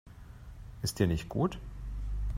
Ist 0.81 0.97
dir 0.97 1.05
nicht 1.05 1.29
gut? 1.29 1.59